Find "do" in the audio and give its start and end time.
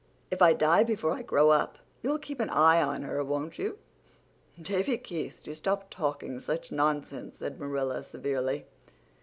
5.43-5.53